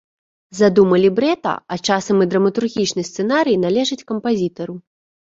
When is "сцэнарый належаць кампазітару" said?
3.09-4.75